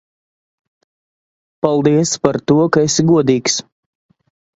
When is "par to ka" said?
2.23-2.83